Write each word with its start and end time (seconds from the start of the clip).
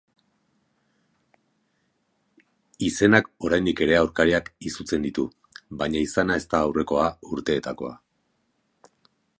Izenak 2.87 3.29
oraindik 3.49 3.83
ere 3.87 3.99
aurkariak 3.99 4.49
izutzen 4.71 5.07
ditu, 5.09 5.27
baina 5.85 6.03
izana 6.09 6.41
ez 6.43 6.51
da 6.55 6.63
aurreko 6.71 7.05
urteetakoa. 7.37 7.95